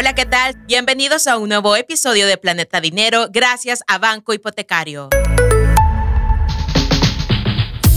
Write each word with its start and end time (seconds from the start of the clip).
Hola, 0.00 0.14
¿qué 0.14 0.24
tal? 0.24 0.56
Bienvenidos 0.66 1.26
a 1.26 1.36
un 1.36 1.50
nuevo 1.50 1.76
episodio 1.76 2.26
de 2.26 2.38
Planeta 2.38 2.80
Dinero 2.80 3.28
gracias 3.30 3.84
a 3.86 3.98
Banco 3.98 4.32
Hipotecario. 4.32 5.10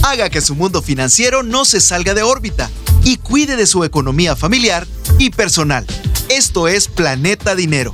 Haga 0.04 0.30
que 0.30 0.42
su 0.42 0.54
mundo 0.54 0.82
financiero 0.82 1.44
no 1.44 1.64
se 1.64 1.80
salga 1.80 2.14
de 2.14 2.22
órbita 2.22 2.70
y 3.06 3.16
cuide 3.16 3.56
de 3.56 3.66
su 3.66 3.86
economía 3.86 4.36
familiar 4.36 4.86
y 5.18 5.30
personal. 5.30 5.86
Esto 6.28 6.68
es 6.68 6.90
Planeta 6.90 7.56
Dinero. 7.56 7.94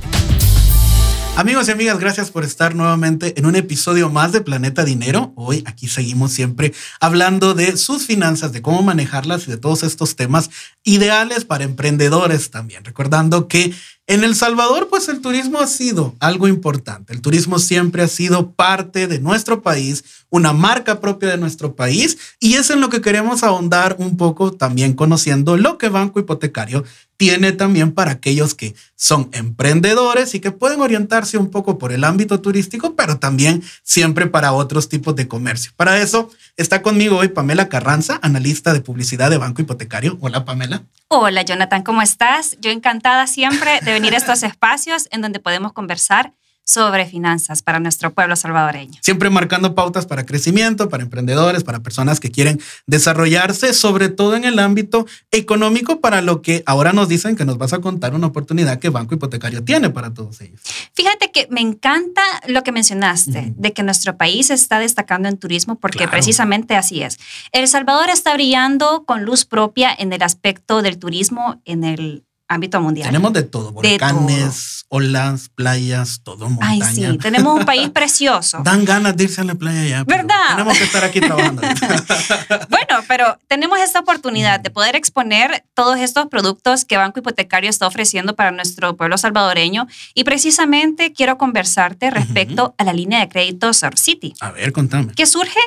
Amigos 1.36 1.68
y 1.68 1.70
amigas, 1.70 1.98
gracias 1.98 2.30
por 2.30 2.44
estar 2.44 2.74
nuevamente 2.74 3.38
en 3.38 3.46
un 3.46 3.56
episodio 3.56 4.10
más 4.10 4.32
de 4.32 4.42
Planeta 4.42 4.84
Dinero. 4.84 5.32
Hoy 5.36 5.62
aquí 5.64 5.88
seguimos 5.88 6.32
siempre 6.32 6.74
hablando 7.00 7.54
de 7.54 7.76
sus 7.78 8.04
finanzas, 8.04 8.52
de 8.52 8.60
cómo 8.60 8.82
manejarlas 8.82 9.46
y 9.46 9.52
de 9.52 9.56
todos 9.56 9.82
estos 9.84 10.16
temas 10.16 10.50
ideales 10.82 11.44
para 11.44 11.64
emprendedores 11.64 12.50
también. 12.50 12.84
Recordando 12.84 13.48
que 13.48 13.72
en 14.10 14.24
El 14.24 14.34
Salvador, 14.34 14.88
pues 14.90 15.08
el 15.08 15.20
turismo 15.20 15.60
ha 15.60 15.68
sido 15.68 16.16
algo 16.18 16.48
importante. 16.48 17.12
El 17.12 17.20
turismo 17.20 17.60
siempre 17.60 18.02
ha 18.02 18.08
sido 18.08 18.50
parte 18.50 19.06
de 19.06 19.20
nuestro 19.20 19.62
país, 19.62 20.02
una 20.30 20.52
marca 20.52 21.00
propia 21.00 21.28
de 21.28 21.36
nuestro 21.36 21.76
país, 21.76 22.18
y 22.40 22.54
es 22.54 22.70
en 22.70 22.80
lo 22.80 22.88
que 22.88 23.02
queremos 23.02 23.44
ahondar 23.44 23.94
un 24.00 24.16
poco 24.16 24.50
también 24.50 24.94
conociendo 24.94 25.56
lo 25.56 25.78
que 25.78 25.90
Banco 25.90 26.18
Hipotecario 26.18 26.82
tiene 27.16 27.52
también 27.52 27.92
para 27.92 28.10
aquellos 28.10 28.56
que 28.56 28.74
son 28.96 29.28
emprendedores 29.30 30.34
y 30.34 30.40
que 30.40 30.50
pueden 30.50 30.80
orientarse 30.80 31.38
un 31.38 31.48
poco 31.48 31.78
por 31.78 31.92
el 31.92 32.02
ámbito 32.02 32.40
turístico, 32.40 32.96
pero 32.96 33.20
también 33.20 33.62
siempre 33.84 34.26
para 34.26 34.52
otros 34.52 34.88
tipos 34.88 35.14
de 35.14 35.28
comercio. 35.28 35.70
Para 35.76 36.02
eso 36.02 36.30
está 36.56 36.82
conmigo 36.82 37.18
hoy 37.18 37.28
Pamela 37.28 37.68
Carranza, 37.68 38.18
analista 38.22 38.72
de 38.72 38.80
publicidad 38.80 39.30
de 39.30 39.38
Banco 39.38 39.62
Hipotecario. 39.62 40.18
Hola 40.20 40.44
Pamela. 40.44 40.82
Hola 41.12 41.42
Jonathan, 41.42 41.82
¿cómo 41.82 42.02
estás? 42.02 42.56
Yo 42.60 42.70
encantada 42.70 43.26
siempre 43.26 43.80
de 43.80 43.92
venir 43.92 44.14
a 44.14 44.16
estos 44.16 44.44
espacios 44.44 45.08
en 45.10 45.22
donde 45.22 45.40
podemos 45.40 45.72
conversar 45.72 46.34
sobre 46.70 47.04
finanzas 47.06 47.62
para 47.62 47.80
nuestro 47.80 48.12
pueblo 48.12 48.36
salvadoreño. 48.36 48.98
Siempre 49.02 49.28
marcando 49.28 49.74
pautas 49.74 50.06
para 50.06 50.24
crecimiento, 50.24 50.88
para 50.88 51.02
emprendedores, 51.02 51.64
para 51.64 51.80
personas 51.80 52.20
que 52.20 52.30
quieren 52.30 52.60
desarrollarse, 52.86 53.74
sobre 53.74 54.08
todo 54.08 54.36
en 54.36 54.44
el 54.44 54.58
ámbito 54.58 55.06
económico, 55.32 56.00
para 56.00 56.22
lo 56.22 56.42
que 56.42 56.62
ahora 56.66 56.92
nos 56.92 57.08
dicen 57.08 57.34
que 57.34 57.44
nos 57.44 57.58
vas 57.58 57.72
a 57.72 57.80
contar 57.80 58.14
una 58.14 58.28
oportunidad 58.28 58.78
que 58.78 58.88
Banco 58.88 59.14
Hipotecario 59.14 59.64
tiene 59.64 59.90
para 59.90 60.14
todos 60.14 60.40
ellos. 60.40 60.60
Fíjate 60.94 61.32
que 61.32 61.48
me 61.50 61.60
encanta 61.60 62.22
lo 62.46 62.62
que 62.62 62.72
mencionaste, 62.72 63.52
de 63.56 63.72
que 63.72 63.82
nuestro 63.82 64.16
país 64.16 64.50
está 64.50 64.78
destacando 64.78 65.28
en 65.28 65.38
turismo, 65.38 65.74
porque 65.76 66.06
precisamente 66.06 66.76
así 66.76 67.02
es. 67.02 67.18
El 67.52 67.66
Salvador 67.66 68.10
está 68.10 68.34
brillando 68.34 69.04
con 69.04 69.24
luz 69.24 69.44
propia 69.44 69.94
en 69.98 70.12
el 70.12 70.22
aspecto 70.22 70.82
del 70.82 70.98
turismo 70.98 71.60
en 71.64 71.84
el 71.84 72.24
ámbito 72.50 72.80
mundial. 72.80 73.06
Tenemos 73.06 73.32
de 73.32 73.44
todo, 73.44 73.70
volcanes, 73.70 74.84
olas, 74.88 75.48
playas, 75.54 76.20
todo 76.24 76.50
montaña. 76.50 76.84
Ay, 76.86 76.94
sí, 76.94 77.18
tenemos 77.18 77.60
un 77.60 77.64
país 77.64 77.88
precioso. 77.94 78.60
Dan 78.64 78.84
ganas 78.84 79.16
de 79.16 79.24
irse 79.24 79.40
a 79.40 79.44
la 79.44 79.54
playa 79.54 79.84
ya. 79.84 80.04
¿Verdad? 80.04 80.50
Tenemos 80.50 80.76
que 80.76 80.84
estar 80.84 81.04
aquí 81.04 81.20
trabajando. 81.20 81.62
bueno, 82.68 83.04
pero 83.06 83.38
tenemos 83.46 83.78
esta 83.78 84.00
oportunidad 84.00 84.58
de 84.58 84.70
poder 84.70 84.96
exponer 84.96 85.64
todos 85.74 85.98
estos 86.00 86.26
productos 86.26 86.84
que 86.84 86.96
Banco 86.96 87.20
Hipotecario 87.20 87.70
está 87.70 87.86
ofreciendo 87.86 88.34
para 88.34 88.50
nuestro 88.50 88.96
pueblo 88.96 89.16
salvadoreño 89.16 89.86
y 90.14 90.24
precisamente 90.24 91.12
quiero 91.12 91.38
conversarte 91.38 92.10
respecto 92.10 92.74
a 92.78 92.84
la 92.84 92.92
línea 92.92 93.20
de 93.20 93.28
crédito 93.28 93.72
Sur 93.72 93.96
City. 93.96 94.34
A 94.40 94.50
ver, 94.50 94.72
contame. 94.72 95.12
Que 95.14 95.26
surge 95.26 95.60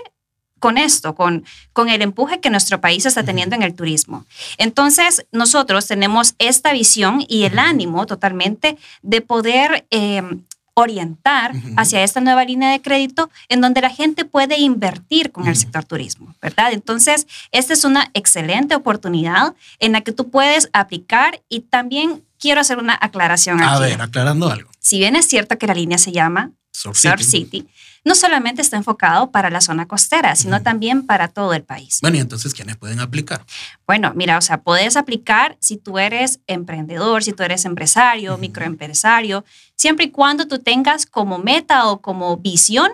con 0.64 0.78
esto, 0.78 1.14
con, 1.14 1.44
con 1.74 1.90
el 1.90 2.02
empuje 2.02 2.40
que 2.40 2.50
nuestro 2.50 2.80
país 2.80 3.06
está 3.06 3.22
teniendo 3.26 3.54
en 3.54 3.64
el 3.64 3.76
turismo. 3.76 4.26
Entonces, 4.58 5.26
nosotros 5.34 5.88
tenemos 5.88 6.36
esta 6.40 6.72
visión 6.72 7.22
y 7.28 7.44
el 7.44 7.60
ánimo 7.60 8.06
totalmente 8.06 8.78
de 9.02 9.20
poder... 9.20 9.86
Em, 9.90 10.44
orientar 10.76 11.52
hacia 11.78 12.04
esta 12.04 12.20
nueva 12.20 12.44
línea 12.46 12.72
de 12.72 12.82
crédito 12.82 13.30
en 13.48 13.62
donde 13.62 13.80
la 13.80 13.92
gente 13.92 14.26
puede 14.26 14.60
invertir 14.60 15.32
con 15.32 15.46
el 15.48 15.56
sector 15.56 15.84
turismo, 15.84 16.34
¿verdad? 16.42 16.74
Entonces, 16.74 17.28
esta 17.52 17.74
es 17.74 17.84
una 17.84 18.10
excelente 18.16 18.74
oportunidad 18.74 19.54
en 19.78 19.92
la 19.92 20.02
que 20.02 20.14
tú 20.14 20.32
puedes 20.32 20.72
aplicar 20.74 21.44
y 21.48 21.60
también 21.60 22.24
quiero 22.40 22.60
hacer 22.60 22.80
una 22.80 22.98
aclaración 23.00 23.62
A 23.62 23.76
aquí. 23.76 23.84
ver, 23.84 24.02
aclarando 24.02 24.50
algo. 24.50 24.72
Si 24.80 24.98
bien 24.98 25.16
es 25.16 25.28
cierto 25.28 25.60
que 25.60 25.68
la 25.68 25.76
línea 25.76 26.00
se 26.00 26.12
llama 26.12 26.50
Surf 26.84 26.98
City. 26.98 27.24
City, 27.24 27.68
no 28.06 28.16
solamente 28.16 28.62
está 28.62 28.76
enfocado 28.76 29.32
para 29.32 29.50
la 29.50 29.62
zona 29.62 29.88
costera, 29.88 30.36
sino 30.36 30.62
también 30.62 31.06
para 31.06 31.30
todo 31.30 31.54
el 31.54 31.64
país. 31.64 32.00
Bueno, 32.02 32.18
y 32.18 32.20
entonces, 32.20 32.54
¿quiénes 32.54 32.76
pueden 32.76 33.00
aplicar? 33.00 33.46
Bueno, 33.88 34.12
mira, 34.16 34.38
o 34.38 34.42
sea, 34.42 34.62
puedes 34.62 34.98
aplicar 34.98 35.56
si 35.60 35.78
tú 35.78 35.98
eres 35.98 36.42
emprendedor, 36.48 37.24
si 37.24 37.32
tú 37.32 37.44
eres 37.44 37.64
empresario, 37.64 38.38
microempresario, 38.38 39.46
siempre 39.76 40.06
y 40.06 40.12
cuando 40.12 40.48
tú 40.48 40.60
tengas 40.60 41.06
como 41.06 41.38
meta 41.38 41.88
o 41.88 42.02
como 42.02 42.36
visión 42.38 42.92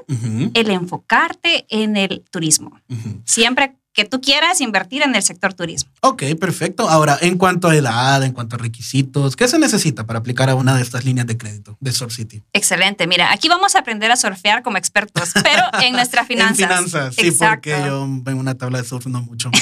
el 0.54 0.70
enfocarte 0.70 1.66
en 1.70 1.98
el 1.98 2.24
turismo. 2.30 2.80
Siempre 3.26 3.79
que 3.94 4.06
tú 4.06 4.22
quieras 4.22 4.62
invertir 4.62 5.02
en 5.02 5.16
el 5.16 5.24
sector 5.24 5.54
turismo. 5.54 5.92
Ok, 6.02 6.24
perfecto. 6.40 6.88
Ahora, 6.88 7.18
en 7.22 7.38
cuanto 7.38 7.70
a 7.70 7.76
edad, 7.76 8.24
en 8.24 8.34
cuanto 8.34 8.56
a 8.56 8.60
requisitos, 8.60 9.36
¿qué 9.36 9.48
se 9.48 9.58
necesita 9.60 10.06
para 10.06 10.20
aplicar 10.20 10.50
a 10.50 10.56
una 10.56 10.76
de 10.76 10.82
estas 10.82 11.06
líneas 11.06 11.28
de 11.28 11.38
crédito 11.38 11.76
de 11.80 11.92
Sur 11.92 12.12
City? 12.12 12.44
Excelente. 12.54 13.08
Mira, 13.08 13.32
aquí 13.32 13.50
vamos 13.50 13.76
a 13.76 13.80
aprender 13.80 14.12
a 14.12 14.16
surfear 14.16 14.64
como 14.64 14.78
expertos, 14.78 15.32
pero 15.44 15.64
en 15.82 15.94
nuestras 15.94 16.28
finanzas. 16.28 16.60
En 16.60 16.68
finanzas, 16.68 17.16
sí, 17.16 17.28
Exacto. 17.28 17.56
porque 17.56 17.84
yo 17.86 18.04
en 18.04 18.38
una 18.38 18.56
tabla 18.56 18.82
de 18.82 18.88
surf 18.88 19.06
no 19.08 19.22
mucho. 19.22 19.50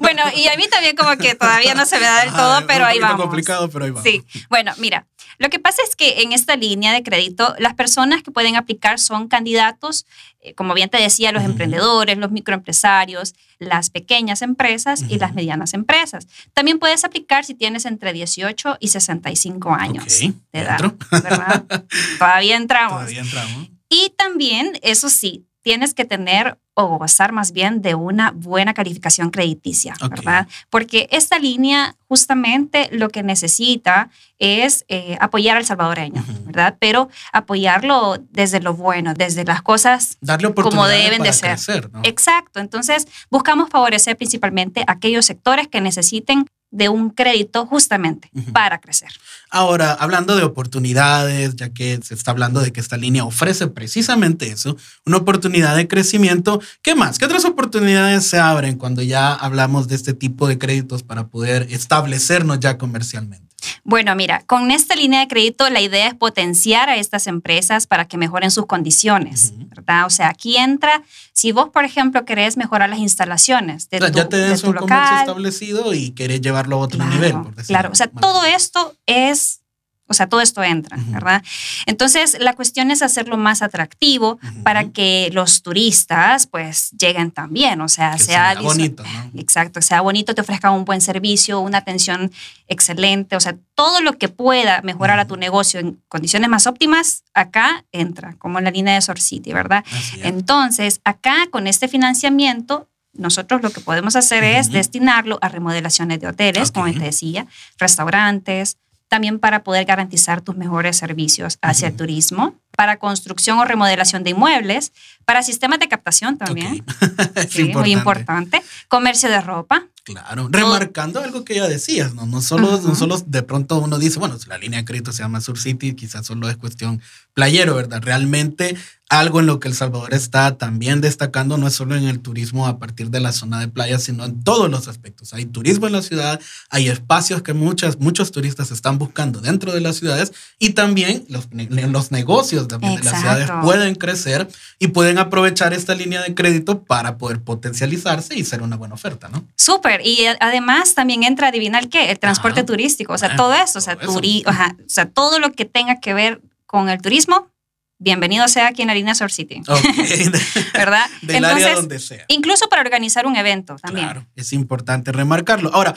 Bueno, 0.00 0.22
y 0.34 0.46
a 0.48 0.56
mí 0.56 0.64
también 0.70 0.96
como 0.96 1.16
que 1.16 1.34
todavía 1.34 1.74
no 1.74 1.86
se 1.86 1.98
me 1.98 2.04
da 2.04 2.20
del 2.20 2.32
todo, 2.32 2.66
pero 2.66 2.84
un 2.84 2.90
ahí 2.90 2.98
vamos. 3.00 3.20
complicado, 3.22 3.68
pero 3.68 3.84
ahí 3.84 3.90
vamos. 3.90 4.04
Sí, 4.04 4.22
bueno, 4.48 4.72
mira, 4.78 5.06
lo 5.38 5.50
que 5.50 5.58
pasa 5.58 5.82
es 5.88 5.96
que 5.96 6.22
en 6.22 6.32
esta 6.32 6.56
línea 6.56 6.92
de 6.92 7.02
crédito, 7.02 7.54
las 7.58 7.74
personas 7.74 8.22
que 8.22 8.30
pueden 8.30 8.56
aplicar 8.56 8.98
son 8.98 9.28
candidatos, 9.28 10.06
eh, 10.40 10.54
como 10.54 10.74
bien 10.74 10.88
te 10.88 10.98
decía, 10.98 11.32
los 11.32 11.44
emprendedores, 11.44 12.16
los 12.18 12.30
microempresarios, 12.30 13.34
las 13.58 13.90
pequeñas 13.90 14.42
empresas 14.42 15.04
y 15.08 15.18
las 15.18 15.34
medianas 15.34 15.74
empresas. 15.74 16.26
También 16.52 16.78
puedes 16.78 17.04
aplicar 17.04 17.44
si 17.44 17.54
tienes 17.54 17.84
entre 17.86 18.12
18 18.12 18.76
y 18.80 18.88
65 18.88 19.72
años 19.72 20.04
Ok, 20.04 20.34
de 20.52 20.60
edad. 20.60 20.94
Todavía 22.18 22.56
entramos. 22.56 22.98
Todavía 22.98 23.20
entramos. 23.22 23.70
Y 23.88 24.12
también, 24.16 24.78
eso 24.82 25.08
sí, 25.08 25.46
tienes 25.66 25.94
que 25.94 26.04
tener 26.04 26.60
o 26.74 26.96
gozar 26.96 27.32
más 27.32 27.50
bien 27.50 27.82
de 27.82 27.96
una 27.96 28.30
buena 28.30 28.72
calificación 28.72 29.30
crediticia. 29.30 29.94
¿verdad? 30.08 30.46
Porque 30.70 31.08
esta 31.10 31.40
línea 31.40 31.96
justamente 32.06 32.88
lo 32.92 33.08
que 33.08 33.24
necesita 33.24 34.10
es 34.38 34.84
eh, 34.86 35.18
apoyar 35.20 35.56
al 35.56 35.64
salvadoreño. 35.64 36.24
¿verdad? 36.44 36.76
Pero 36.78 37.08
apoyarlo 37.32 38.18
desde 38.30 38.60
lo 38.60 38.74
bueno, 38.74 39.12
desde 39.12 39.44
las 39.44 39.60
cosas 39.60 40.18
Darle 40.20 40.54
como 40.54 40.86
deben 40.86 41.24
de 41.24 41.32
ser. 41.32 41.50
crecer, 41.50 41.90
¿no? 41.92 42.00
Exacto. 42.04 42.60
Entonces, 42.60 43.08
buscamos 43.28 43.68
favorecer 43.68 44.16
principalmente 44.16 44.84
aquellos 44.86 45.26
sectores 45.26 45.66
que 45.66 45.80
necesiten 45.80 46.46
de 46.70 46.88
un 46.88 47.10
crédito 47.10 47.66
justamente 47.66 48.30
para 48.52 48.78
crecer. 48.78 49.10
Ahora, 49.50 49.92
hablando 49.92 50.36
de 50.36 50.42
oportunidades, 50.42 51.56
ya 51.56 51.70
que 51.70 51.98
se 52.02 52.14
está 52.14 52.32
hablando 52.32 52.60
de 52.60 52.72
que 52.72 52.80
esta 52.80 52.96
línea 52.96 53.24
ofrece 53.24 53.68
precisamente 53.68 54.48
eso, 54.48 54.76
una 55.04 55.18
oportunidad 55.18 55.76
de 55.76 55.88
crecimiento, 55.88 56.60
¿qué 56.82 56.94
más? 56.94 57.18
¿Qué 57.18 57.24
otras 57.24 57.44
oportunidades 57.44 58.26
se 58.26 58.38
abren 58.38 58.76
cuando 58.76 59.02
ya 59.02 59.32
hablamos 59.32 59.88
de 59.88 59.94
este 59.94 60.14
tipo 60.14 60.48
de 60.48 60.58
créditos 60.58 61.02
para 61.02 61.28
poder 61.28 61.66
establecernos 61.70 62.60
ya 62.60 62.78
comercialmente? 62.78 63.45
Bueno, 63.88 64.14
mira, 64.16 64.42
con 64.46 64.70
esta 64.72 64.96
línea 64.96 65.20
de 65.20 65.28
crédito 65.28 65.70
la 65.70 65.80
idea 65.80 66.08
es 66.08 66.14
potenciar 66.14 66.88
a 66.88 66.96
estas 66.96 67.26
empresas 67.28 67.86
para 67.86 68.06
que 68.06 68.16
mejoren 68.18 68.50
sus 68.50 68.66
condiciones. 68.66 69.52
¿verdad? 69.56 70.06
O 70.06 70.10
sea, 70.10 70.28
aquí 70.28 70.56
entra, 70.56 71.02
si 71.32 71.52
vos, 71.52 71.68
por 71.68 71.84
ejemplo, 71.84 72.24
querés 72.24 72.56
mejorar 72.56 72.88
las 72.90 72.98
instalaciones 72.98 73.88
de 73.88 73.98
O 73.98 74.00
sea, 74.00 74.10
tu, 74.10 74.18
ya 74.18 74.28
tenés 74.28 74.64
un 74.64 74.72
comercio 74.72 74.96
local. 74.96 75.20
establecido 75.20 75.94
y 75.94 76.10
querés 76.10 76.40
llevarlo 76.40 76.76
a 76.76 76.78
otro 76.80 76.98
Claro, 76.98 77.14
nivel. 77.14 77.32
Por 77.32 77.54
decirlo 77.54 77.66
claro, 77.66 77.90
o 77.92 77.94
sea, 77.94 78.08
todo 78.08 78.44
esto 78.44 78.96
es, 79.06 79.60
o 80.08 80.14
sea, 80.14 80.28
todo 80.28 80.40
esto 80.40 80.62
entra. 80.62 80.96
¿verdad? 81.08 81.42
Entonces, 81.86 82.36
la 82.40 82.52
cuestión 82.54 82.90
es 82.90 83.02
hacerlo 83.02 83.36
más 83.36 83.62
atractivo 83.62 84.38
para 84.62 84.90
que 84.90 85.30
los 85.32 85.62
turistas, 85.62 86.46
pues, 86.46 86.90
lleguen 86.92 87.30
también, 87.30 87.80
o 87.80 87.88
sea, 87.88 88.12
Que 88.12 88.24
sea 88.24 88.54
bonito, 88.60 89.02
¿no? 89.02 89.40
Exacto, 89.40 89.82
sea 89.82 90.00
bonito, 90.00 90.34
te 90.34 90.40
ofrezcan 90.40 90.72
un 90.72 90.84
buen 90.84 91.00
servicio, 91.00 91.60
una 91.60 91.78
atención 91.78 92.30
excelente, 92.68 93.36
o 93.36 93.40
sea, 93.40 93.56
todo 93.74 94.00
lo 94.00 94.18
que 94.18 94.28
pueda 94.28 94.80
mejorar 94.82 95.18
a 95.18 95.26
tu 95.26 95.36
negocio 95.36 95.80
en 95.80 96.00
condiciones 96.08 96.48
más 96.48 96.66
óptimas, 96.66 97.24
acá 97.34 97.84
entra, 97.92 98.34
como 98.38 98.58
en 98.58 98.64
la 98.64 98.70
línea 98.70 98.94
de 98.94 99.02
Sor 99.02 99.20
City, 99.20 99.52
¿verdad? 99.52 99.84
Entonces, 100.22 101.00
acá 101.04 101.48
con 101.50 101.66
este 101.66 101.88
financiamiento, 101.88 102.88
nosotros 103.12 103.62
lo 103.62 103.70
que 103.70 103.80
podemos 103.80 104.16
hacer 104.16 104.44
es 104.44 104.70
destinarlo 104.70 105.38
a 105.40 105.48
remodelaciones 105.48 106.20
de 106.20 106.28
hoteles, 106.28 106.70
como 106.70 106.92
te 106.92 106.98
decía, 106.98 107.46
restaurantes, 107.78 108.76
también 109.08 109.38
para 109.38 109.62
poder 109.62 109.84
garantizar 109.84 110.40
tus 110.40 110.56
mejores 110.56 110.96
servicios 110.96 111.58
hacia 111.62 111.88
el 111.88 111.96
turismo, 111.96 112.54
para 112.76 112.98
construcción 112.98 113.58
o 113.58 113.64
remodelación 113.64 114.24
de 114.24 114.30
inmuebles, 114.30 114.92
para 115.24 115.42
sistemas 115.42 115.78
de 115.78 115.88
captación 115.88 116.38
también. 116.38 116.84
Ok. 117.02 117.20
Es 117.36 117.50
Sí, 117.50 117.64
muy 117.72 117.92
importante. 117.92 118.62
Comercio 118.88 119.28
de 119.28 119.40
ropa. 119.40 119.86
Claro, 120.04 120.48
remarcando 120.52 121.20
algo 121.20 121.44
que 121.44 121.56
ya 121.56 121.66
decías, 121.66 122.14
¿no? 122.14 122.26
No 122.26 122.40
solo, 122.40 122.80
no 122.80 122.94
solo 122.94 123.18
de 123.26 123.42
pronto 123.42 123.78
uno 123.78 123.98
dice, 123.98 124.20
bueno, 124.20 124.38
si 124.38 124.48
la 124.48 124.56
línea 124.56 124.78
de 124.78 124.84
crédito 124.84 125.12
se 125.12 125.22
llama 125.22 125.40
Sur 125.40 125.58
City, 125.58 125.94
quizás 125.94 126.24
solo 126.26 126.48
es 126.48 126.56
cuestión 126.56 127.02
playero, 127.34 127.74
¿verdad? 127.74 128.00
Realmente 128.02 128.76
algo 129.08 129.38
en 129.38 129.46
lo 129.46 129.60
que 129.60 129.68
El 129.68 129.74
Salvador 129.74 130.12
está 130.14 130.58
también 130.58 131.00
destacando 131.00 131.56
no 131.58 131.68
es 131.68 131.74
solo 131.74 131.94
en 131.94 132.08
el 132.08 132.20
turismo 132.20 132.66
a 132.66 132.78
partir 132.78 133.10
de 133.10 133.20
la 133.20 133.30
zona 133.30 133.60
de 133.60 133.68
playa, 133.68 133.98
sino 133.98 134.24
en 134.24 134.42
todos 134.42 134.68
los 134.68 134.88
aspectos. 134.88 135.32
Hay 135.32 135.46
turismo 135.46 135.86
en 135.86 135.92
la 135.92 136.02
ciudad, 136.02 136.40
hay 136.70 136.88
espacios 136.88 137.42
que 137.42 137.52
muchas, 137.52 138.00
muchos 138.00 138.32
turistas 138.32 138.72
están 138.72 138.98
buscando 138.98 139.40
dentro 139.40 139.72
de 139.72 139.80
las 139.80 139.96
ciudades 139.96 140.32
y 140.58 140.70
también 140.70 141.24
los, 141.28 141.48
los 141.52 142.10
negocios 142.10 142.66
también 142.66 142.96
de 142.96 143.04
las 143.04 143.20
ciudades 143.20 143.48
pueden 143.62 143.94
crecer 143.94 144.48
y 144.80 144.88
pueden 144.88 145.18
aprovechar 145.18 145.72
esta 145.72 145.94
línea 145.94 146.22
de 146.22 146.34
crédito 146.34 146.82
para 146.82 147.16
poder 147.16 147.40
potencializarse 147.40 148.36
y 148.36 148.44
ser 148.44 148.62
una 148.62 148.76
buena 148.76 148.94
oferta, 148.94 149.28
¿no? 149.28 149.46
Súper. 149.56 150.00
Y 150.04 150.26
además 150.40 150.94
también 150.94 151.22
entra, 151.22 151.48
adivinar 151.48 151.88
qué, 151.88 152.10
el 152.10 152.18
transporte 152.18 152.64
turístico, 152.64 153.12
o 153.12 153.18
sea, 153.18 153.36
todo 153.36 153.54
eso, 153.54 153.78
o 153.78 153.82
sea, 153.82 153.96
todo, 153.96 154.18
o 154.18 154.52
sea, 154.88 155.08
todo 155.08 155.38
lo 155.38 155.52
que 155.52 155.64
tenga 155.64 156.00
que 156.00 156.12
ver 156.12 156.40
con 156.66 156.88
el 156.88 157.00
turismo 157.00 157.48
bienvenido 157.98 158.46
sea 158.48 158.68
aquí 158.68 158.82
en 158.82 158.90
Arena 158.90 159.14
Sur 159.14 159.30
City. 159.30 159.62
¿Verdad? 160.72 161.06
Del 161.22 161.44
área 161.44 161.74
donde 161.74 161.98
sea. 161.98 162.24
Incluso 162.28 162.68
para 162.68 162.82
organizar 162.82 163.26
un 163.26 163.36
evento 163.36 163.76
también. 163.76 164.06
Claro, 164.06 164.26
es 164.36 164.52
importante 164.52 165.12
remarcarlo. 165.12 165.70
Ahora, 165.74 165.94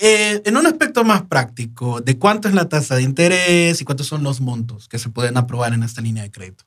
eh, 0.00 0.40
en 0.44 0.56
un 0.56 0.66
aspecto 0.66 1.04
más 1.04 1.22
práctico, 1.22 2.00
¿de 2.00 2.18
cuánto 2.18 2.48
es 2.48 2.54
la 2.54 2.68
tasa 2.68 2.96
de 2.96 3.02
interés 3.02 3.80
y 3.80 3.84
cuántos 3.84 4.06
son 4.06 4.22
los 4.22 4.40
montos 4.40 4.88
que 4.88 4.98
se 4.98 5.10
pueden 5.10 5.36
aprobar 5.36 5.74
en 5.74 5.82
esta 5.82 6.00
línea 6.00 6.22
de 6.22 6.30
crédito? 6.30 6.64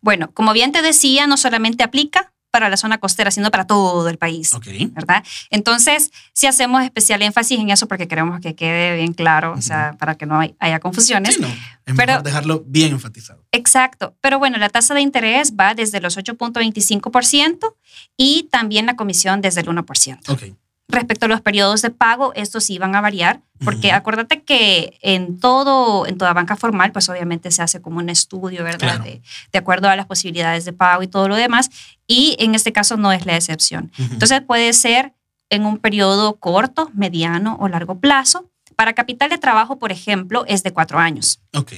Bueno, 0.00 0.30
como 0.32 0.52
bien 0.52 0.72
te 0.72 0.82
decía, 0.82 1.26
no 1.26 1.36
solamente 1.36 1.84
aplica 1.84 2.32
para 2.50 2.68
la 2.68 2.76
zona 2.76 2.98
costera, 2.98 3.30
sino 3.30 3.50
para 3.50 3.66
todo 3.66 4.08
el 4.08 4.18
país. 4.18 4.52
¿Verdad? 4.92 5.24
Entonces, 5.50 6.10
si 6.32 6.46
hacemos 6.46 6.82
especial 6.82 7.22
énfasis 7.22 7.58
en 7.58 7.70
eso 7.70 7.86
porque 7.86 8.08
queremos 8.08 8.40
que 8.40 8.54
quede 8.54 8.96
bien 8.96 9.12
claro, 9.12 9.52
o 9.52 9.62
sea, 9.62 9.96
para 9.98 10.14
que 10.14 10.26
no 10.26 10.40
haya 10.58 10.80
confusiones. 10.80 11.34
Sí, 11.34 11.40
no. 11.40 11.48
Es 11.86 11.94
mejor 11.94 12.22
dejarlo 12.22 12.64
bien 12.66 12.92
enfatizado. 12.92 13.44
Exacto. 13.52 14.16
Pero 14.20 14.38
bueno, 14.38 14.58
la 14.58 14.68
tasa 14.68 14.94
de 14.94 15.00
interés 15.00 15.54
va 15.58 15.74
desde 15.74 16.00
los 16.00 16.16
8.25% 16.16 17.74
y 18.16 18.48
también 18.50 18.86
la 18.86 18.96
comisión 18.96 19.40
desde 19.40 19.60
el 19.60 19.68
1%. 19.68 20.18
Ok. 20.28 20.56
Respecto 20.88 21.26
a 21.26 21.28
los 21.28 21.40
periodos 21.40 21.82
de 21.82 21.90
pago, 21.90 22.32
estos 22.34 22.64
sí 22.64 22.78
van 22.78 22.94
a 22.94 23.00
variar, 23.00 23.40
porque 23.64 23.90
acuérdate 23.90 24.42
que 24.42 24.98
en 25.02 25.40
todo, 25.40 26.06
en 26.06 26.16
toda 26.16 26.32
banca 26.32 26.54
formal, 26.54 26.92
pues 26.92 27.08
obviamente 27.08 27.50
se 27.50 27.62
hace 27.62 27.82
como 27.82 27.98
un 27.98 28.08
estudio, 28.08 28.62
¿verdad? 28.62 29.00
De, 29.00 29.20
de, 29.52 29.58
acuerdo 29.58 29.88
a 29.88 29.96
las 29.96 30.06
posibilidades 30.06 30.64
de 30.64 30.72
pago 30.72 31.02
y 31.02 31.08
todo 31.08 31.28
lo 31.28 31.34
demás, 31.34 31.70
y 32.06 32.36
en 32.38 32.54
este 32.54 32.72
caso 32.72 32.96
no 32.96 33.10
es 33.10 33.26
la 33.26 33.34
excepción. 33.34 33.90
Entonces 33.98 34.42
puede 34.42 34.72
ser 34.72 35.12
en 35.50 35.66
un 35.66 35.78
periodo 35.78 36.36
corto, 36.36 36.90
mediano 36.94 37.56
o 37.60 37.68
largo 37.68 37.98
plazo. 37.98 38.48
Para 38.74 38.92
capital 38.92 39.30
de 39.30 39.38
trabajo, 39.38 39.78
por 39.78 39.90
ejemplo, 39.90 40.44
es 40.46 40.62
de 40.62 40.72
cuatro 40.72 40.98
años. 40.98 41.40
Ok. 41.54 41.72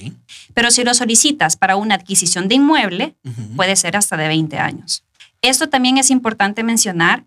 Pero 0.52 0.70
si 0.70 0.82
lo 0.82 0.94
solicitas 0.94 1.56
para 1.56 1.76
una 1.76 1.94
adquisición 1.94 2.48
de 2.48 2.56
inmueble, 2.56 3.14
puede 3.54 3.76
ser 3.76 3.96
hasta 3.96 4.16
de 4.16 4.26
20 4.26 4.58
años. 4.58 5.04
Esto 5.40 5.68
también 5.68 5.98
es 5.98 6.10
importante 6.10 6.64
mencionar 6.64 7.24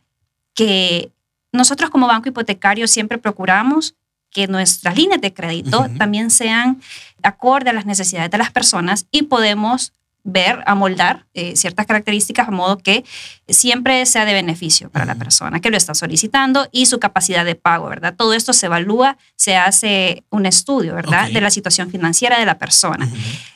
que 0.54 1.12
nosotros 1.52 1.90
como 1.90 2.08
banco 2.08 2.30
hipotecario 2.30 2.88
siempre 2.88 3.18
procuramos 3.18 3.96
que 4.32 4.48
nuestras 4.48 4.96
líneas 4.96 5.22
de 5.22 5.34
crédito 5.34 5.88
también 5.98 6.30
sean 6.30 6.82
acorde 7.22 7.70
a 7.70 7.74
las 7.74 7.86
necesidades 7.86 8.32
de 8.32 8.38
las 8.38 8.52
personas 8.52 9.06
y 9.12 9.24
podemos 9.24 9.94
ver, 10.24 10.64
amoldar 10.66 11.26
eh, 11.34 11.56
ciertas 11.56 11.86
características 11.86 12.48
a 12.48 12.52
modo 12.52 12.78
que 12.78 13.04
siempre 13.48 14.06
sea 14.06 14.26
de 14.26 14.34
beneficio 14.34 14.90
para 14.90 15.06
la 15.06 15.16
persona 15.16 15.60
que 15.60 15.70
lo 15.70 15.78
está 15.78 15.94
solicitando 15.94 16.68
y 16.72 16.86
su 16.86 17.00
capacidad 17.00 17.46
de 17.46 17.56
pago, 17.56 17.90
¿verdad? 17.90 18.16
Todo 18.16 18.34
esto 18.34 18.54
se 18.54 18.68
evalúa, 18.68 19.18
se 19.36 19.56
hace 19.56 20.24
un 20.30 20.46
estudio, 20.46 20.96
¿verdad? 20.96 21.30
De 21.32 21.42
la 21.42 21.50
situación 21.50 21.90
financiera 21.90 22.40
de 22.40 22.46
la 22.46 22.58
persona. 22.58 23.10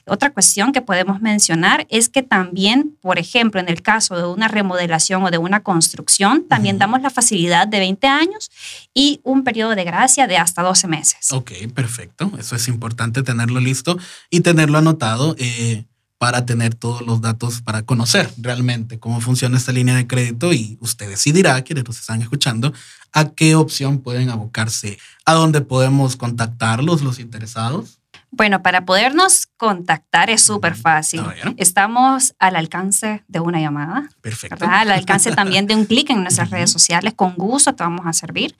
Otra 0.07 0.31
cuestión 0.31 0.71
que 0.71 0.81
podemos 0.81 1.21
mencionar 1.21 1.87
es 1.89 2.09
que 2.09 2.21
también, 2.21 2.95
por 3.01 3.17
ejemplo, 3.17 3.59
en 3.59 3.69
el 3.69 3.81
caso 3.81 4.15
de 4.15 4.25
una 4.25 4.47
remodelación 4.47 5.23
o 5.23 5.31
de 5.31 5.39
una 5.39 5.63
construcción, 5.63 6.47
también 6.47 6.77
damos 6.77 7.01
la 7.01 7.09
facilidad 7.09 7.67
de 7.67 7.79
20 7.79 8.07
años 8.07 8.51
y 8.93 9.19
un 9.23 9.43
periodo 9.43 9.75
de 9.75 9.83
gracia 9.83 10.27
de 10.27 10.37
hasta 10.37 10.61
12 10.61 10.87
meses. 10.87 11.31
Ok, 11.31 11.51
perfecto. 11.73 12.31
Eso 12.37 12.55
es 12.55 12.67
importante 12.67 13.23
tenerlo 13.23 13.59
listo 13.59 13.97
y 14.29 14.41
tenerlo 14.41 14.77
anotado. 14.77 15.35
Eh, 15.39 15.85
para 16.25 16.43
tener 16.43 16.73
todos 16.73 17.03
los 17.03 17.21
datos, 17.21 17.61
para 17.61 17.83
conocer 17.83 18.27
realmente 18.39 18.97
cómo 18.97 19.21
funciona 19.21 19.57
esta 19.57 19.71
línea 19.71 19.93
de 19.93 20.07
crédito 20.07 20.53
y 20.53 20.75
usted 20.81 21.07
decidirá, 21.07 21.61
quienes 21.61 21.85
nos 21.85 21.99
están 21.99 22.19
escuchando, 22.23 22.73
a 23.13 23.29
qué 23.29 23.53
opción 23.53 23.99
pueden 23.99 24.31
abocarse, 24.31 24.97
a 25.23 25.33
dónde 25.33 25.61
podemos 25.61 26.15
contactarlos, 26.15 27.03
los 27.03 27.19
interesados. 27.19 27.99
Bueno, 28.31 28.63
para 28.63 28.85
podernos 28.85 29.45
contactar 29.55 30.31
es 30.31 30.41
súper 30.41 30.73
fácil. 30.73 31.21
Estamos 31.57 32.33
al 32.39 32.55
alcance 32.55 33.23
de 33.27 33.39
una 33.39 33.59
llamada. 33.59 34.09
Perfecto. 34.21 34.65
Al 34.67 34.89
alcance 34.89 35.31
también 35.31 35.67
de 35.67 35.75
un 35.75 35.85
clic 35.85 36.09
en 36.09 36.23
nuestras 36.23 36.49
redes 36.49 36.71
sociales. 36.71 37.13
Con 37.15 37.35
gusto 37.35 37.75
te 37.75 37.83
vamos 37.83 38.07
a 38.07 38.13
servir. 38.13 38.57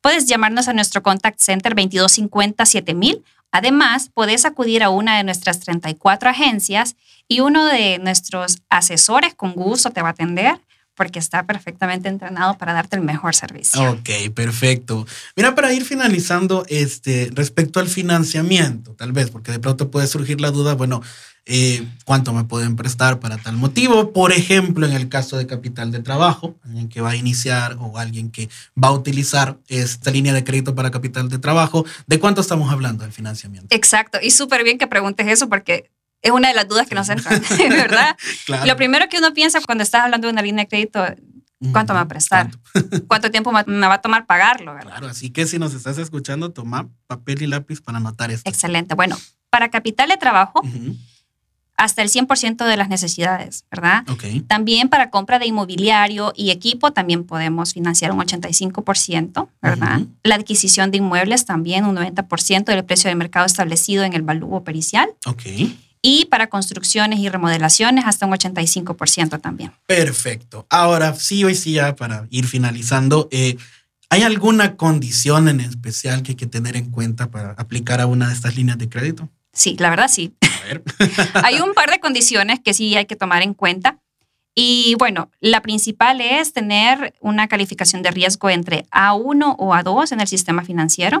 Puedes 0.00 0.26
llamarnos 0.26 0.66
a 0.66 0.72
nuestro 0.72 1.00
contact 1.00 1.38
center 1.38 1.76
2250 1.76 2.66
7000 2.66 3.22
Además, 3.54 4.10
puedes 4.12 4.44
acudir 4.46 4.82
a 4.82 4.90
una 4.90 5.16
de 5.16 5.22
nuestras 5.22 5.60
34 5.60 6.28
agencias 6.28 6.96
y 7.28 7.40
uno 7.40 7.64
de 7.66 7.98
nuestros 7.98 8.58
asesores 8.68 9.34
con 9.34 9.52
gusto 9.52 9.90
te 9.90 10.02
va 10.02 10.08
a 10.08 10.12
atender 10.12 10.60
porque 10.94 11.18
está 11.18 11.44
perfectamente 11.44 12.08
entrenado 12.08 12.56
para 12.56 12.72
darte 12.72 12.96
el 12.96 13.02
mejor 13.02 13.34
servicio. 13.34 13.92
Ok, 13.92 14.32
perfecto. 14.34 15.06
Mira, 15.36 15.54
para 15.54 15.72
ir 15.72 15.84
finalizando, 15.84 16.64
este, 16.68 17.30
respecto 17.34 17.80
al 17.80 17.88
financiamiento, 17.88 18.92
tal 18.92 19.12
vez, 19.12 19.30
porque 19.30 19.52
de 19.52 19.58
pronto 19.58 19.90
puede 19.90 20.06
surgir 20.06 20.40
la 20.40 20.50
duda, 20.50 20.74
bueno, 20.74 21.02
eh, 21.46 21.86
cuánto 22.06 22.32
me 22.32 22.44
pueden 22.44 22.74
prestar 22.74 23.20
para 23.20 23.36
tal 23.36 23.56
motivo. 23.56 24.12
Por 24.12 24.32
ejemplo, 24.32 24.86
en 24.86 24.92
el 24.92 25.08
caso 25.08 25.36
de 25.36 25.46
capital 25.46 25.90
de 25.90 26.00
trabajo, 26.00 26.56
alguien 26.64 26.88
que 26.88 27.02
va 27.02 27.10
a 27.10 27.16
iniciar 27.16 27.76
o 27.80 27.98
alguien 27.98 28.30
que 28.30 28.48
va 28.82 28.88
a 28.88 28.92
utilizar 28.92 29.58
esta 29.68 30.10
línea 30.10 30.32
de 30.32 30.42
crédito 30.42 30.74
para 30.74 30.90
capital 30.90 31.28
de 31.28 31.38
trabajo, 31.38 31.84
¿de 32.06 32.18
cuánto 32.18 32.40
estamos 32.40 32.72
hablando 32.72 33.02
del 33.02 33.12
financiamiento? 33.12 33.74
Exacto, 33.74 34.18
y 34.22 34.30
súper 34.30 34.64
bien 34.64 34.78
que 34.78 34.86
preguntes 34.86 35.26
eso 35.26 35.48
porque 35.48 35.90
es 36.24 36.32
una 36.32 36.48
de 36.48 36.54
las 36.54 36.66
dudas 36.66 36.88
que 36.88 36.94
nos 36.94 37.08
entran, 37.08 37.40
¿verdad? 37.68 38.16
Lo 38.66 38.76
primero 38.76 39.08
que 39.08 39.18
uno 39.18 39.32
piensa 39.34 39.60
cuando 39.60 39.84
estás 39.84 40.04
hablando 40.04 40.26
de 40.26 40.32
una 40.32 40.42
línea 40.42 40.64
de 40.64 40.68
crédito, 40.68 41.04
¿cuánto 41.70 41.92
me 41.92 41.98
va 41.98 42.00
a 42.00 42.08
prestar? 42.08 42.50
¿Cuánto, 43.06 43.30
tiempo 43.30 43.52
me 43.52 43.86
va 43.86 43.94
a 43.94 44.00
tomar 44.00 44.26
pagarlo? 44.26 44.74
¿verdad? 44.74 44.90
Claro, 44.90 45.08
así 45.08 45.30
que 45.30 45.46
si 45.46 45.58
nos 45.58 45.74
estás 45.74 45.98
escuchando, 45.98 46.50
toma 46.50 46.88
papel 47.06 47.42
y 47.42 47.46
lápiz 47.46 47.82
para 47.82 47.98
anotar 47.98 48.30
esto. 48.30 48.48
Excelente. 48.48 48.94
Bueno, 48.94 49.18
para 49.50 49.70
capital 49.70 50.08
de 50.08 50.16
trabajo, 50.16 50.62
hasta 51.76 52.00
el 52.00 52.08
100% 52.08 52.64
de 52.64 52.76
las 52.78 52.88
necesidades, 52.88 53.66
¿verdad? 53.70 54.04
También 54.46 54.88
para 54.88 55.10
compra 55.10 55.38
de 55.38 55.46
inmobiliario 55.46 56.32
y 56.34 56.50
equipo 56.50 56.92
también 56.92 57.24
podemos 57.24 57.74
financiar 57.74 58.12
un 58.12 58.20
85%, 58.20 59.48
¿verdad? 59.60 60.00
La 60.22 60.36
adquisición 60.36 60.90
de 60.90 60.98
inmuebles 60.98 61.44
también 61.44 61.84
un 61.84 61.96
90% 61.96 62.64
del 62.64 62.84
precio 62.84 63.10
de 63.10 63.16
mercado 63.16 63.44
establecido 63.44 64.04
en 64.04 64.14
el 64.14 64.22
valúo 64.22 64.64
pericial. 64.64 65.10
Ok. 65.26 65.42
Y 66.06 66.26
para 66.26 66.48
construcciones 66.48 67.18
y 67.18 67.30
remodelaciones 67.30 68.04
hasta 68.04 68.26
un 68.26 68.32
85% 68.32 69.40
también. 69.40 69.72
Perfecto. 69.86 70.66
Ahora, 70.68 71.14
sí, 71.14 71.44
hoy 71.44 71.54
sí, 71.54 71.72
ya 71.72 71.96
para 71.96 72.26
ir 72.28 72.46
finalizando, 72.46 73.26
eh, 73.30 73.56
¿hay 74.10 74.20
alguna 74.20 74.76
condición 74.76 75.48
en 75.48 75.60
especial 75.60 76.22
que 76.22 76.32
hay 76.32 76.36
que 76.36 76.46
tener 76.46 76.76
en 76.76 76.90
cuenta 76.90 77.30
para 77.30 77.52
aplicar 77.52 78.02
a 78.02 78.06
una 78.06 78.28
de 78.28 78.34
estas 78.34 78.54
líneas 78.54 78.76
de 78.76 78.90
crédito? 78.90 79.30
Sí, 79.54 79.76
la 79.78 79.88
verdad 79.88 80.08
sí. 80.08 80.34
hay 81.42 81.60
un 81.60 81.72
par 81.72 81.90
de 81.90 82.00
condiciones 82.00 82.60
que 82.62 82.74
sí 82.74 82.94
hay 82.96 83.06
que 83.06 83.16
tomar 83.16 83.40
en 83.40 83.54
cuenta. 83.54 83.98
Y 84.54 84.94
bueno, 84.98 85.30
la 85.40 85.62
principal 85.62 86.20
es 86.20 86.52
tener 86.52 87.14
una 87.20 87.48
calificación 87.48 88.02
de 88.02 88.12
riesgo 88.12 88.50
entre 88.50 88.86
A1 88.90 89.56
o 89.58 89.74
A2 89.74 90.12
en 90.12 90.20
el 90.20 90.28
sistema 90.28 90.64
financiero, 90.64 91.18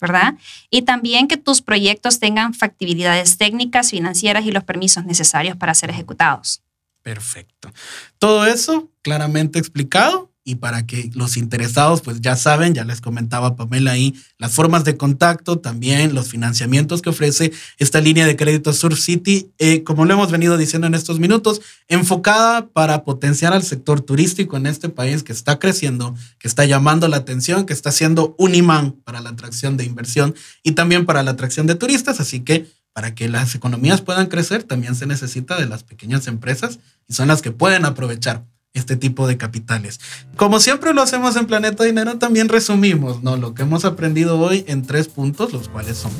¿verdad? 0.00 0.34
Y 0.70 0.82
también 0.82 1.28
que 1.28 1.36
tus 1.36 1.60
proyectos 1.60 2.18
tengan 2.18 2.54
factibilidades 2.54 3.36
técnicas, 3.36 3.90
financieras 3.90 4.46
y 4.46 4.52
los 4.52 4.64
permisos 4.64 5.04
necesarios 5.04 5.56
para 5.56 5.74
ser 5.74 5.90
ejecutados. 5.90 6.62
Perfecto. 7.02 7.70
Todo 8.18 8.46
eso 8.46 8.90
claramente 9.02 9.58
explicado 9.58 10.31
y 10.44 10.56
para 10.56 10.86
que 10.86 11.10
los 11.14 11.36
interesados 11.36 12.00
pues 12.00 12.20
ya 12.20 12.36
saben, 12.36 12.74
ya 12.74 12.84
les 12.84 13.00
comentaba 13.00 13.54
Pamela 13.54 13.92
ahí, 13.92 14.14
las 14.38 14.52
formas 14.52 14.84
de 14.84 14.96
contacto, 14.96 15.58
también 15.58 16.14
los 16.14 16.28
financiamientos 16.28 17.00
que 17.00 17.10
ofrece 17.10 17.52
esta 17.78 18.00
línea 18.00 18.26
de 18.26 18.36
crédito 18.36 18.72
Sur 18.72 18.96
City, 18.96 19.52
eh, 19.58 19.84
como 19.84 20.04
lo 20.04 20.14
hemos 20.14 20.30
venido 20.30 20.56
diciendo 20.56 20.86
en 20.86 20.94
estos 20.94 21.20
minutos, 21.20 21.60
enfocada 21.88 22.66
para 22.68 23.04
potenciar 23.04 23.52
al 23.52 23.62
sector 23.62 24.00
turístico 24.00 24.56
en 24.56 24.66
este 24.66 24.88
país 24.88 25.22
que 25.22 25.32
está 25.32 25.58
creciendo, 25.58 26.14
que 26.38 26.48
está 26.48 26.64
llamando 26.64 27.06
la 27.08 27.18
atención, 27.18 27.64
que 27.64 27.72
está 27.72 27.92
siendo 27.92 28.34
un 28.38 28.54
imán 28.54 28.92
para 29.04 29.20
la 29.20 29.30
atracción 29.30 29.76
de 29.76 29.84
inversión 29.84 30.34
y 30.62 30.72
también 30.72 31.06
para 31.06 31.22
la 31.22 31.32
atracción 31.32 31.66
de 31.66 31.76
turistas, 31.76 32.18
así 32.20 32.40
que 32.40 32.66
para 32.92 33.14
que 33.14 33.28
las 33.28 33.54
economías 33.54 34.02
puedan 34.02 34.26
crecer 34.26 34.64
también 34.64 34.94
se 34.94 35.06
necesita 35.06 35.58
de 35.58 35.66
las 35.66 35.82
pequeñas 35.82 36.26
empresas 36.26 36.78
y 37.08 37.14
son 37.14 37.28
las 37.28 37.40
que 37.40 37.50
pueden 37.50 37.84
aprovechar 37.84 38.44
este 38.74 38.96
tipo 38.96 39.26
de 39.26 39.36
capitales. 39.36 40.00
Como 40.36 40.58
siempre 40.58 40.94
lo 40.94 41.02
hacemos 41.02 41.36
en 41.36 41.46
Planeta 41.46 41.84
Dinero, 41.84 42.18
también 42.18 42.48
resumimos 42.48 43.22
¿no? 43.22 43.36
lo 43.36 43.54
que 43.54 43.62
hemos 43.62 43.84
aprendido 43.84 44.38
hoy 44.38 44.64
en 44.66 44.82
tres 44.82 45.08
puntos, 45.08 45.52
los 45.52 45.68
cuales 45.68 45.98
son. 45.98 46.10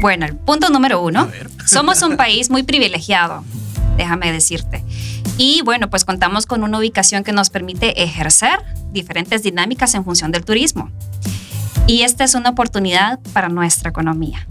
Bueno, 0.00 0.24
el 0.24 0.36
punto 0.36 0.68
número 0.70 1.02
uno, 1.02 1.28
somos 1.66 2.02
un 2.02 2.16
país 2.16 2.48
muy 2.48 2.62
privilegiado, 2.62 3.44
déjame 3.96 4.32
decirte. 4.32 4.84
Y 5.36 5.62
bueno, 5.62 5.90
pues 5.90 6.04
contamos 6.04 6.46
con 6.46 6.62
una 6.62 6.78
ubicación 6.78 7.24
que 7.24 7.32
nos 7.32 7.50
permite 7.50 8.02
ejercer 8.02 8.60
diferentes 8.92 9.42
dinámicas 9.42 9.94
en 9.94 10.04
función 10.04 10.30
del 10.32 10.44
turismo. 10.44 10.90
Y 11.86 12.02
esta 12.02 12.24
es 12.24 12.34
una 12.34 12.50
oportunidad 12.50 13.18
para 13.32 13.48
nuestra 13.48 13.90
economía. 13.90 14.46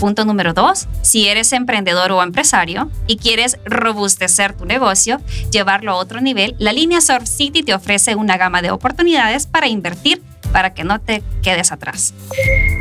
Punto 0.00 0.24
número 0.24 0.54
dos, 0.54 0.86
si 1.02 1.26
eres 1.26 1.52
emprendedor 1.52 2.12
o 2.12 2.22
empresario 2.22 2.90
y 3.06 3.16
quieres 3.16 3.58
robustecer 3.64 4.52
tu 4.52 4.64
negocio, 4.64 5.20
llevarlo 5.50 5.92
a 5.92 5.96
otro 5.96 6.20
nivel, 6.20 6.54
la 6.58 6.72
línea 6.72 7.00
Surf 7.00 7.26
City 7.26 7.62
te 7.62 7.74
ofrece 7.74 8.14
una 8.14 8.36
gama 8.36 8.62
de 8.62 8.70
oportunidades 8.70 9.46
para 9.46 9.66
invertir 9.66 10.22
para 10.52 10.72
que 10.72 10.84
no 10.84 11.00
te 11.00 11.22
quedes 11.42 11.72
atrás. 11.72 12.14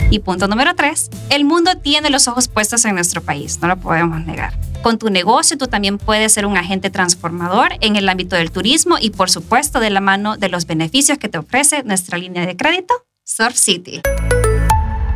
Y 0.09 0.19
punto 0.19 0.47
número 0.47 0.75
tres, 0.75 1.09
el 1.29 1.43
mundo 1.43 1.75
tiene 1.77 2.09
los 2.09 2.27
ojos 2.27 2.47
puestos 2.47 2.85
en 2.85 2.95
nuestro 2.95 3.21
país, 3.21 3.59
no 3.61 3.67
lo 3.67 3.77
podemos 3.77 4.25
negar. 4.25 4.57
Con 4.81 4.97
tu 4.97 5.09
negocio 5.09 5.57
tú 5.57 5.67
también 5.67 5.97
puedes 5.97 6.31
ser 6.31 6.45
un 6.45 6.55
agente 6.55 6.89
transformador 6.89 7.73
en 7.81 7.95
el 7.95 8.07
ámbito 8.07 8.35
del 8.35 8.51
turismo 8.51 8.97
y 8.99 9.09
por 9.09 9.29
supuesto 9.29 9.79
de 9.79 9.89
la 9.89 10.01
mano 10.01 10.37
de 10.37 10.49
los 10.49 10.65
beneficios 10.65 11.17
que 11.17 11.29
te 11.29 11.37
ofrece 11.37 11.83
nuestra 11.83 12.17
línea 12.17 12.45
de 12.45 12.55
crédito, 12.55 12.93
Surf 13.25 13.55
City. 13.55 14.01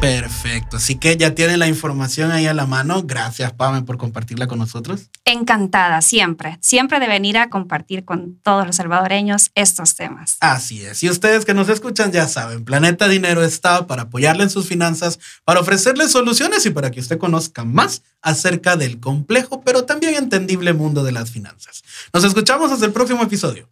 Perfecto. 0.01 0.77
Así 0.77 0.96
que 0.96 1.15
ya 1.15 1.36
tienen 1.36 1.60
la 1.60 1.67
información 1.67 2.31
ahí 2.31 2.48
a 2.48 2.55
la 2.55 2.65
mano. 2.65 3.03
Gracias, 3.03 3.53
Pame, 3.53 3.84
por 3.84 4.00
compartirla 4.00 4.48
con 4.48 4.58
nosotros. 4.58 5.12
Encantada, 5.25 6.01
siempre. 6.01 6.58
Siempre 6.60 7.00
de 7.00 7.08
venir 7.08 7.38
a 7.38 7.51
compartir 7.51 8.03
con 8.03 8.39
todos 8.41 8.65
los 8.65 8.77
salvadoreños 8.77 9.51
estos 9.53 9.96
temas. 9.96 10.38
Así 10.39 10.84
es. 10.84 11.03
Y 11.03 11.10
ustedes 11.10 11.46
que 11.46 11.53
nos 11.53 11.70
escuchan 11.70 12.12
ya 12.12 12.27
saben, 12.27 12.65
Planeta 12.65 13.08
Dinero 13.08 13.43
está 13.43 13.86
para 13.86 14.03
apoyarle 14.03 14.41
en 14.41 14.50
sus 14.50 14.67
finanzas, 14.67 15.20
para 15.46 15.60
ofrecerle 15.60 16.10
soluciones 16.10 16.65
y 16.65 16.72
para 16.72 16.89
que 16.89 17.00
usted 17.00 17.20
conozca 17.20 17.63
más 17.63 18.01
acerca 18.24 18.77
del 18.77 19.00
complejo, 19.00 19.62
pero 19.62 19.86
también 19.86 20.15
entendible 20.15 20.74
mundo 20.74 21.03
de 21.03 21.12
las 21.12 21.29
finanzas. 21.29 21.84
Nos 22.12 22.24
escuchamos 22.24 22.72
hasta 22.72 22.88
el 22.88 22.91
próximo 22.91 23.22
episodio. 23.22 23.70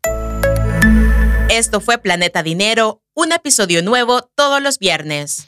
Esto 1.49 1.81
fue 1.81 1.97
Planeta 1.97 2.43
Dinero, 2.43 3.01
un 3.15 3.31
episodio 3.31 3.81
nuevo 3.81 4.21
todos 4.35 4.61
los 4.61 4.77
viernes. 4.77 5.47